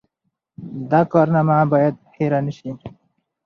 دا 0.91 1.01
کارنامه 1.13 1.55
باید 1.73 1.95
هېره 2.15 2.39
نه 2.45 2.51
سي. 2.57 2.69